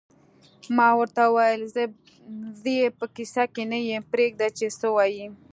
[0.75, 1.61] ما ورته وویل:
[2.61, 5.27] زه یې په کیسه کې نه یم، پرېږده چې څه وایې.